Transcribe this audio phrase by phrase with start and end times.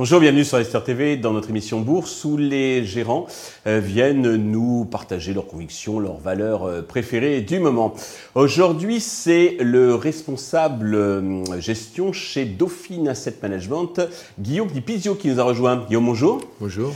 [0.00, 3.26] Bonjour, bienvenue sur Esther TV dans notre émission Bourse où les gérants
[3.66, 7.94] euh, viennent nous partager leurs convictions, leurs valeurs euh, préférées du moment.
[8.34, 14.00] Aujourd'hui, c'est le responsable euh, gestion chez Dauphine Asset Management,
[14.38, 15.84] Guillaume Dipizio, qui nous a rejoint.
[15.86, 16.40] Guillaume, bonjour.
[16.60, 16.94] Bonjour.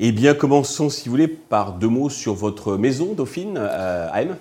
[0.00, 4.36] Eh bien, commençons, si vous voulez, par deux mots sur votre maison Dauphine AM.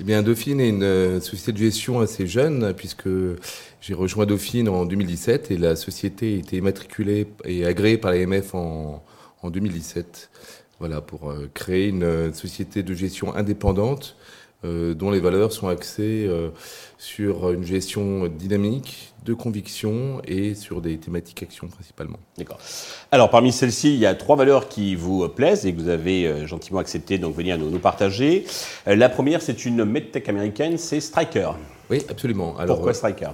[0.00, 3.08] Eh bien, Dauphine est une société de gestion assez jeune, puisque
[3.80, 8.56] j'ai rejoint Dauphine en 2017 et la société a été immatriculée et agréée par l'AMF
[8.56, 9.04] en,
[9.42, 10.30] en 2017.
[10.80, 15.68] Voilà, pour euh, créer une euh, société de gestion indépendante euh, dont les valeurs sont
[15.68, 16.50] axées euh,
[16.98, 22.18] sur une gestion dynamique, de conviction et sur des thématiques actions principalement.
[22.38, 22.58] D'accord.
[23.10, 26.46] Alors parmi celles-ci, il y a trois valeurs qui vous plaisent et que vous avez
[26.46, 28.44] gentiment accepté donc venir nous, nous partager.
[28.86, 31.50] la première, c'est une medtech américaine, c'est Striker.
[31.90, 32.56] Oui, absolument.
[32.58, 33.30] Alors, Pourquoi Striker?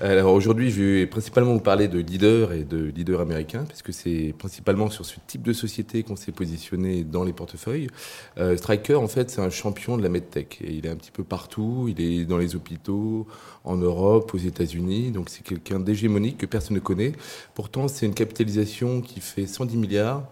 [0.00, 4.34] Alors aujourd'hui, je vais principalement vous parler de leaders et de leaders américains, puisque c'est
[4.36, 7.86] principalement sur ce type de société qu'on s'est positionné dans les portefeuilles.
[8.38, 10.60] Euh, Striker, en fait, c'est un champion de la medtech.
[10.62, 11.86] Et il est un petit peu partout.
[11.88, 13.28] Il est dans les hôpitaux,
[13.62, 15.12] en Europe, aux États-Unis.
[15.12, 17.12] Donc c'est quelqu'un d'hégémonique que personne ne connaît.
[17.54, 20.24] Pourtant, c'est une capitalisation qui fait 110 milliards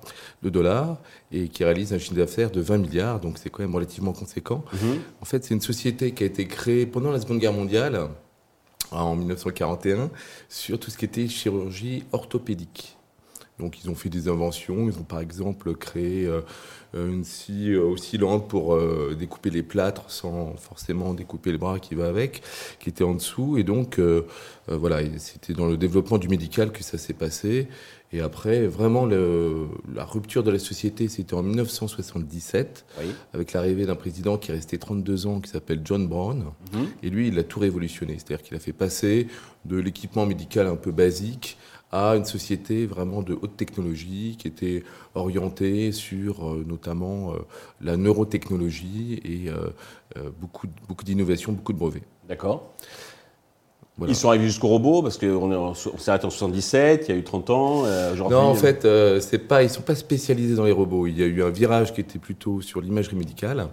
[0.43, 0.99] de dollars
[1.31, 3.21] et qui réalise un chiffre d'affaires de 20 milliards.
[3.21, 4.65] Donc c'est quand même relativement conséquent.
[4.75, 4.99] Mm-hmm.
[5.21, 8.09] En fait, c'est une société qui a été créée pendant la Seconde Guerre mondiale
[8.93, 10.11] en 1941
[10.49, 12.97] sur tout ce qui était chirurgie orthopédique.
[13.63, 16.41] Donc ils ont fait des inventions, ils ont par exemple créé euh,
[16.95, 22.09] une scie oscillante pour euh, découper les plâtres sans forcément découper le bras qui va
[22.09, 22.43] avec,
[22.81, 23.57] qui était en dessous.
[23.59, 24.23] Et donc euh,
[24.67, 27.69] voilà, c'était dans le développement du médical que ça s'est passé.
[28.15, 32.85] Et après, vraiment, le, la rupture de la société, c'était en 1977,
[33.33, 36.45] avec l'arrivée d'un président qui est resté 32 ans, qui s'appelle John Brown.
[36.75, 36.89] Mhm.
[37.03, 38.19] Et lui, il a tout révolutionné.
[38.19, 39.29] C'est-à-dire qu'il a fait passer
[39.65, 41.57] de l'équipement médical un peu basique
[41.93, 44.83] à une société vraiment de haute technologie qui était
[45.15, 47.37] orientée sur euh, notamment euh,
[47.83, 52.03] la neurotechnologie et euh, beaucoup, beaucoup d'innovations, beaucoup de brevets.
[52.27, 52.75] D'accord.
[54.09, 57.23] Ils sont arrivés jusqu'au robot parce qu'on s'est arrêté en 77, il y a eu
[57.23, 57.83] 30 ans.
[57.85, 61.07] Euh, non, en fait, euh, c'est pas, ils sont pas spécialisés dans les robots.
[61.07, 63.69] Il y a eu un virage qui était plutôt sur l'imagerie médicale,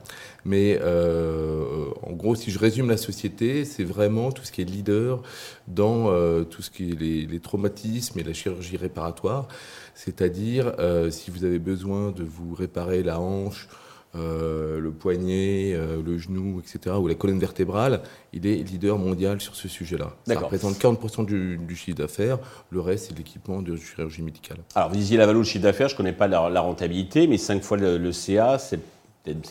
[0.45, 4.65] mais euh, en gros, si je résume la société, c'est vraiment tout ce qui est
[4.65, 5.21] leader
[5.67, 9.47] dans euh, tout ce qui est les, les, traumatismes et la chirurgie réparatoire.
[9.95, 13.67] C'est-à-dire, euh, si vous avez besoin de vous réparer la hanche
[14.15, 18.01] euh, le poignet, euh, le genou, etc., ou la colonne vertébrale,
[18.33, 20.15] il est leader mondial sur ce sujet-là.
[20.25, 22.39] Ça représente 40% du, chiffre d'affaires,
[22.71, 24.57] le reste c'est l'équipement de chirurgie médicale.
[24.73, 27.37] Alors vous disiez la valeur du chiffre d'affaires, je ne connais pas la, rentabilité, mais
[27.37, 28.79] 5 fois le, CA, c'est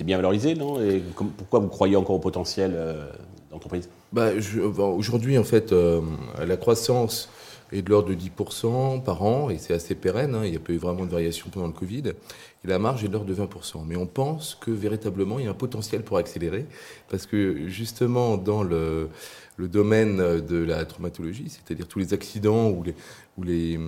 [0.03, 0.81] bien valorisé, non?
[0.81, 1.05] Et
[1.37, 3.09] pourquoi vous croyez encore au potentiel euh,
[3.53, 3.89] d'entreprise?
[4.13, 4.31] Bah,
[4.81, 7.29] Aujourd'hui, en fait, la croissance
[7.73, 10.61] est de l'ordre de 10% par an, et c'est assez pérenne, hein, il n'y a
[10.61, 12.03] pas eu vraiment de variation pendant le Covid,
[12.65, 13.85] et la marge est de l'ordre de 20%.
[13.87, 16.67] Mais on pense que véritablement, il y a un potentiel pour accélérer,
[17.09, 19.09] parce que justement, dans le,
[19.59, 22.71] domaine de la traumatologie, c'est-à-dire tous les accidents.
[23.37, 23.79] Ou les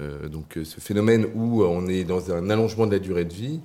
[0.00, 3.60] euh, donc ce phénomène où on est dans un allongement de la durée de vie,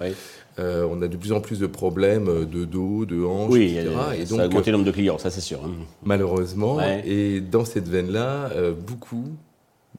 [0.59, 3.89] euh, on a de plus en plus de problèmes de dos, de hanches, oui, etc.
[4.15, 5.59] et donc, ça a augmenté le nombre de clients, ça c'est sûr.
[5.63, 5.71] Hein.
[6.03, 9.25] Malheureusement, et dans cette veine-là, euh, beaucoup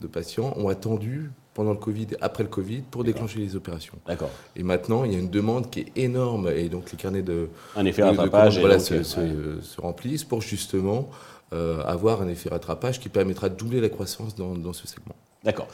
[0.00, 3.99] de patients ont attendu pendant le Covid, après le Covid, pour déclencher les opérations.
[4.06, 4.31] D'accord.
[4.55, 7.49] Et maintenant, il y a une demande qui est énorme, et donc les carnets de,
[7.75, 11.09] un effet rattrapage voilà, se, se, remplissent pour justement
[11.53, 15.17] euh, avoir un effet rattrapage qui permettra de doubler la croissance dans, dans ce segment.
[15.44, 15.69] D'accord.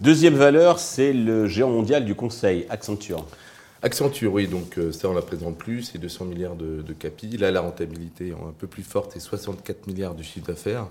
[0.00, 3.26] Deuxième valeur, c'est le géant mondial du conseil, Accenture.
[3.82, 7.36] Accenture, oui, donc euh, ça on la présente plus, c'est 200 milliards de, de capi.
[7.36, 10.86] Là, la rentabilité est un peu plus forte, c'est 64 milliards de chiffre d'affaires.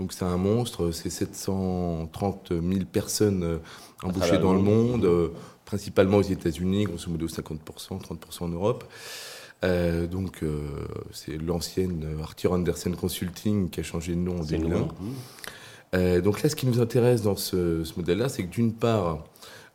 [0.00, 3.58] Donc c'est un monstre, c'est 730 000 personnes euh,
[4.02, 5.28] embauchées dans le monde, euh,
[5.64, 7.58] principalement aux États-Unis, grosso modo 50%,
[8.00, 8.84] 30% en Europe.
[9.62, 10.42] Euh, donc
[11.12, 14.88] c'est l'ancienne Arthur Andersen Consulting qui a changé de nom en 2001.
[15.94, 19.24] Euh, donc là, ce qui nous intéresse dans ce, modèle-là, c'est que d'une part,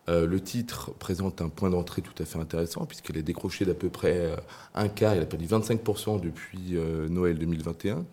[0.07, 3.89] le titre présente un point d'entrée tout à fait intéressant, puisqu'elle est décroché d'à peu
[3.89, 4.35] près
[4.75, 6.77] un quart, elle a perdu 25% depuis
[7.09, 8.05] Noël 2021.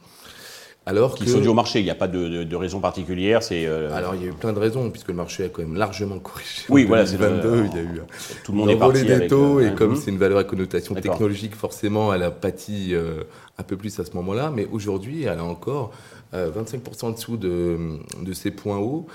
[0.84, 1.79] Alors qui sont dus au marché.
[1.79, 3.43] Il n'y a pas de, raison particulière.
[3.43, 5.62] C'est euh, alors il y a eu plein de raisons puisque le marché a quand
[5.62, 6.64] même largement corrigé.
[6.69, 7.67] Oui, voilà, c'est 22.
[7.67, 8.00] il y a eu
[8.44, 11.55] tout le monde est parti des taux et comme c'est une valeur à connotation technologique,
[11.55, 13.25] forcément, elle a pâti euh,
[13.58, 14.52] un peu plus à ce moment-là.
[14.55, 15.93] Mais aujourd'hui, elle a encore
[16.34, 19.06] 25% en dessous de, de ces points hauts.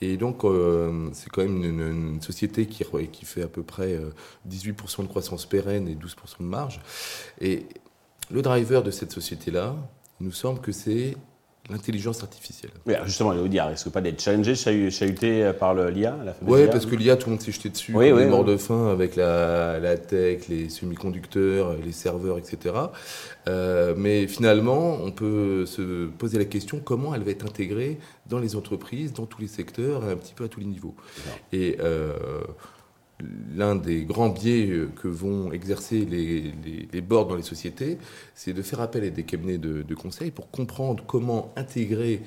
[0.00, 0.42] Et donc,
[1.12, 3.98] c'est quand même une, société qui, qui fait à peu près
[4.48, 6.80] 18% de croissance pérenne et 12% de marge.
[7.40, 7.66] Et
[8.30, 9.74] le driver de cette société-là,
[10.20, 11.16] il nous semble que c'est
[11.70, 12.72] l'intelligence artificielle.
[12.86, 16.84] Oui, justement, je vous dire, est-ce que pas d'être challengé, chahuté par l'IA Oui, parce
[16.84, 19.16] que l'IA, tout le monde s'est jeté dessus, oui, oui, est mort de faim avec
[19.16, 22.74] la, tech, les semi-conducteurs, les serveurs, etc.
[23.48, 28.38] Euh, mais finalement, on peut se poser la question comment elle va être intégrée dans
[28.38, 30.94] les entreprises, dans tous les secteurs, un petit peu à tous les niveaux.
[31.52, 32.12] Et euh,
[33.54, 36.52] l'un des grands biais euh, que vont exercer les,
[36.92, 37.98] les, boards dans les sociétés,
[38.34, 42.22] c'est de faire appel à des cabinets de, conseil pour comprendre comment intégrer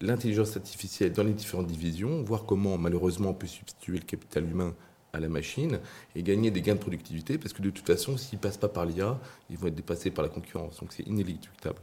[0.00, 4.74] l'intelligence artificielle dans les différentes divisions, voir comment malheureusement on peut substituer le capital humain
[5.12, 5.78] à la machine
[6.16, 8.68] et gagner des gains de productivité, parce que de toute façon, s'ils ne passent pas
[8.68, 9.18] par l'IA,
[9.50, 10.80] ils vont être dépassés par la concurrence.
[10.80, 11.78] Donc c'est inéluctable.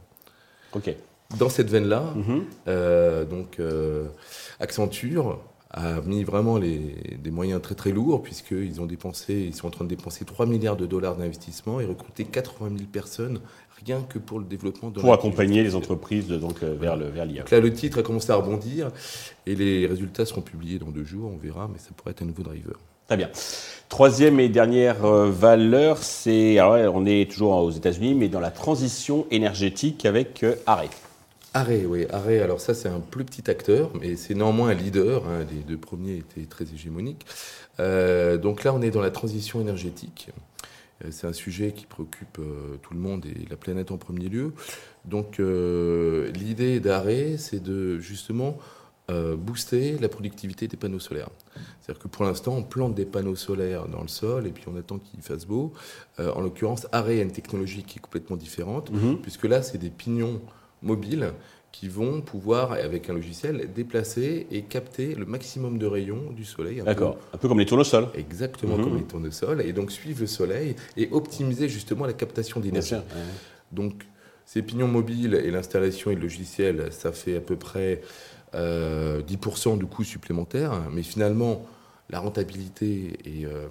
[0.72, 0.94] Ok.
[1.38, 2.42] Dans cette veine-là, mm-hmm.
[2.68, 4.08] euh, donc euh,
[4.58, 9.68] Accenture a mis vraiment les, des moyens très très lourds puisqu'ils ont dépensé, ils sont
[9.68, 13.40] en train de dépenser 3 milliards de dollars d'investissement et recruter 80 000 personnes
[13.84, 17.44] rien que pour le développement de Pour accompagner les entreprises donc, euh, vers, l'IA.
[17.50, 18.90] Là, le titre a commencé à rebondir
[19.46, 22.26] et les résultats seront publiés dans deux jours, on verra, mais ça pourrait être un
[22.26, 22.78] nouveau driver.
[23.06, 23.30] Très bien.
[23.88, 29.26] Troisième et dernière euh, valeur, c'est, on est toujours aux États-Unis, mais dans la transition
[29.30, 30.54] énergétique avec euh,
[31.52, 31.84] Arrêt.
[31.84, 32.40] Oui, Arrêt.
[32.40, 35.26] Alors ça, c'est un plus petit acteur, mais c'est néanmoins un leader.
[35.26, 35.44] Hein.
[35.50, 37.26] les deux premiers étaient très hégémoniques.
[37.80, 40.30] Euh, donc là, on est dans la transition énergétique.
[41.04, 44.28] Euh, c'est un sujet qui préoccupe euh, tout le monde et la planète en premier
[44.28, 44.52] lieu.
[45.04, 48.58] Donc l'idée d'Arrêt, c'est de justement
[49.08, 51.30] booster la productivité des panneaux solaires.
[51.80, 54.76] C'est-à-dire que pour l'instant, on plante des panneaux solaires dans le sol et puis on
[54.76, 55.72] attend qu'il fasse beau.
[56.18, 59.16] en l'occurrence, Arrêt a une technologie qui est complètement différente, mm-hmm.
[59.22, 60.42] puisque là, c'est des pignons
[60.82, 61.32] mobiles
[61.72, 66.82] qui vont pouvoir, avec un logiciel, déplacer et capter le maximum de rayons du soleil.
[66.84, 68.08] D'accord, un peu comme les tournesols.
[68.14, 68.98] Exactement comme mhm.
[68.98, 72.96] les tournesols, et donc suivre le soleil et optimiser justement la captation d'énergie.
[73.70, 74.04] Donc
[74.44, 78.00] ces pignons mobiles et l'installation et le logiciel, ça fait à peu près
[78.52, 79.22] 10% euh,
[79.76, 81.64] de coûts supplémentaires, mais finalement,
[82.10, 83.68] la rentabilité et euh,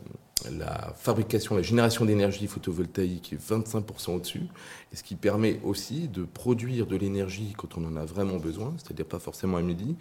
[0.57, 4.47] la fabrication, la génération d'énergie photovoltaïque est 25% au-dessus,
[4.91, 8.73] et ce qui permet aussi de produire de l'énergie quand on en a vraiment besoin,
[8.77, 9.95] c'est-à-dire pas forcément à midi,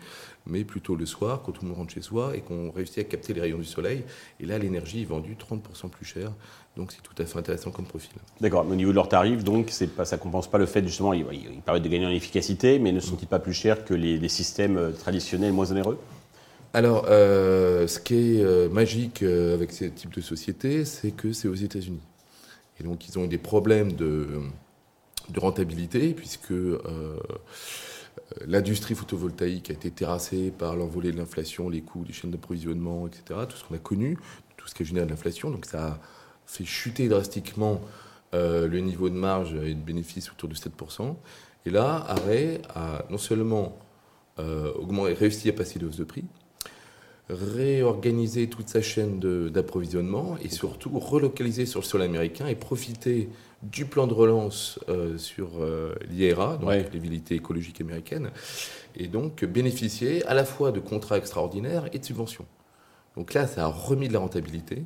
[0.46, 3.40] mais plutôt le soir, quand monde rentre chez soi et qu'on réussit à capter les
[3.40, 4.04] rayons du soleil.
[4.40, 6.32] Et là, l'énergie est vendue 30% plus cher,
[6.76, 8.12] donc c'est tout à fait intéressant comme profil.
[8.40, 11.12] D'accord, au niveau de leurs tarifs, donc pas, ça ne compense pas le fait justement,
[11.12, 11.24] ils,
[11.64, 14.92] permettent de gagner en efficacité, mais ne sont-ils pas plus chers que les, les systèmes
[14.98, 15.98] traditionnels moins onéreux?
[16.74, 21.32] Alors, euh, ce qui est euh, magique euh, avec ce type de société, c'est que
[21.32, 22.02] c'est aux États-Unis.
[22.78, 24.28] Et donc, ils ont eu des problèmes de,
[25.36, 26.54] rentabilité, puisque
[28.46, 33.40] l'industrie photovoltaïque a été terrassée par l'envolée de l'inflation, les coûts, les chaînes d'approvisionnement, etc.
[33.48, 34.16] Tout ce qu'on a connu,
[34.56, 35.50] tout ce qui génère de l'inflation.
[35.50, 36.00] Donc, ça a
[36.46, 37.80] fait chuter drastiquement
[38.32, 41.16] le niveau de marge et de bénéfice autour de 7%.
[41.66, 43.76] Et là, Arrêt a non seulement
[44.38, 46.24] réussi à passer de hausse de prix,
[47.30, 49.20] réorganiser toute sa chaîne
[49.50, 53.28] d'approvisionnement et surtout relocaliser sur le sol américain et profiter
[53.62, 56.88] du plan de relance euh, sur euh, l'IRA, donc ouais.
[57.30, 58.30] écologique américaine,
[58.96, 62.46] et donc bénéficier à la fois de contrats extraordinaires et de subventions.
[63.16, 64.84] Donc là, ça a remis de la rentabilité.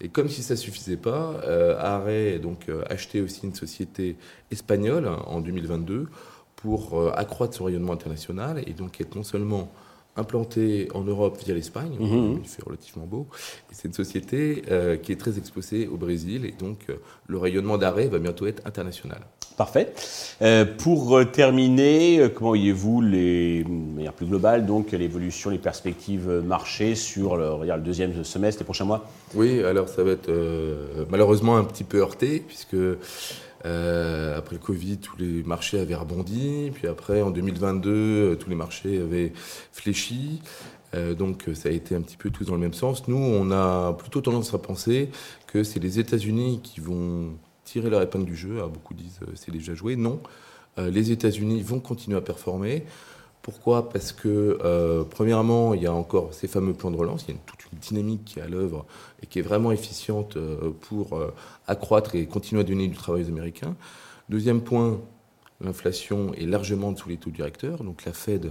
[0.00, 4.16] Et comme si ça suffisait pas, euh, Arrêt donc euh, acheté aussi une société
[4.50, 6.08] espagnole en 2022
[6.56, 9.72] pour accroître son rayonnement international et donc être non seulement
[10.16, 12.40] implanté en Europe via l'Espagne, mhm.
[12.42, 13.26] il fait relativement beau,
[13.70, 16.94] et c'est une société euh, qui est très exposée au Brésil, et donc euh,
[17.26, 19.20] le rayonnement d'arrêt va bientôt être international.
[19.56, 19.92] Parfait.
[20.40, 26.94] Euh, pour terminer, comment voyez-vous, les, de manière plus globale, donc l'évolution, les perspectives marché
[26.94, 29.08] sur le, le deuxième semestre, les prochains mois?
[29.34, 30.30] Oui, alors ça va être
[31.10, 32.76] malheureusement un petit peu heurté, puisque
[33.64, 36.70] euh, après le Covid, tous les marchés avaient rebondi.
[36.74, 39.32] Puis après, en 2022, euh, tous les marchés avaient
[39.72, 40.40] fléchi.
[40.94, 43.08] Euh, donc ça a été un petit peu tous dans le même sens.
[43.08, 45.10] Nous, on a plutôt tendance à penser
[45.46, 47.30] que c'est les États-Unis qui vont
[47.64, 48.58] tirer leur épingle du jeu.
[48.62, 49.96] Ah, beaucoup disent c'est déjà joué.
[49.96, 50.20] Non,
[50.78, 52.84] les États-Unis vont continuer à performer.
[53.42, 53.88] Pourquoi?
[53.88, 57.36] Parce que, euh, premièrement, il y a encore ces fameux plans de relance, il y
[57.36, 58.86] a toute une dynamique qui est à l'œuvre
[59.22, 61.34] et qui est vraiment efficiente euh, pour euh,
[61.66, 63.74] accroître et continuer à donner du travail aux Américains.
[64.28, 65.00] Deuxième point,
[65.62, 67.84] L'inflation est largement sous les taux directeurs.
[67.84, 68.50] Donc la Fed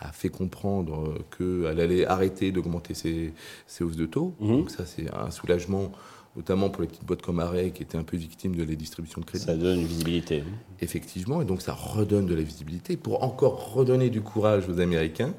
[0.00, 3.32] a fait comprendre qu'elle allait arrêter d'augmenter ses,
[3.80, 4.34] hausses de taux.
[4.40, 4.48] Mhm.
[4.48, 5.92] Donc ça, c'est un soulagement,
[6.38, 9.20] notamment pour les petites boîtes comme Arrêt, qui étaient un peu victimes de la distribution
[9.20, 9.44] de crédit.
[9.44, 10.44] Ça donne une visibilité.
[10.80, 12.96] Effectivement, et donc ça redonne de la visibilité.
[12.96, 15.34] Pour encore redonner du courage aux Américains,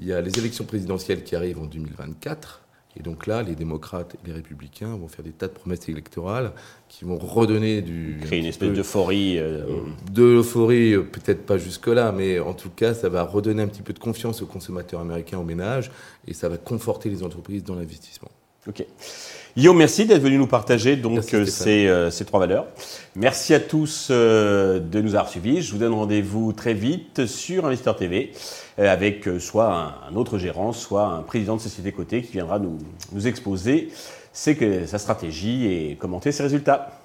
[0.00, 2.60] il y a les élections présidentielles qui arrivent en 2024.
[2.96, 6.52] Et donc là, les démocrates et les républicains vont faire des tas de promesses électorales
[6.88, 8.18] qui vont redonner du...
[8.20, 9.38] Créer une espèce d'euphorie.
[9.38, 9.64] Euh,
[10.10, 13.80] de l'euphorie, euh, peut-être pas jusque-là, mais en tout cas, ça va redonner un petit
[13.80, 15.90] peu de confiance aux consommateurs américains, aux ménages,
[16.26, 18.30] et ça va conforter les entreprises dans l'investissement.
[18.68, 18.84] Ok.
[19.54, 22.66] Yo, merci d'être venu nous partager donc euh, ces, ces, trois valeurs.
[23.16, 25.60] Merci à tous de nous avoir suivis.
[25.60, 28.32] Je vous donne rendez-vous très vite sur Investeur TV.
[28.78, 32.58] Euh, avec euh, soit un, autre gérant, soit un président de société cotée qui viendra
[32.58, 32.78] nous,
[33.12, 33.90] nous exposer
[34.32, 36.98] sa stratégie et commenter ses résultats.